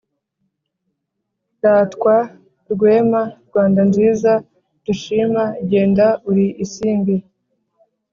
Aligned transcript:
ratwa, 1.63 2.15
rwema, 2.71 3.21
rwanda 3.47 3.81
nziza 3.89 4.31
dushima 4.85 5.43
genda 5.69 6.07
uri 6.29 6.45
isimbi, 6.63 7.15